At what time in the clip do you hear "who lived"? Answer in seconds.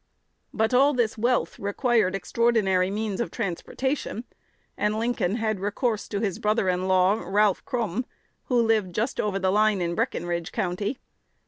8.45-8.95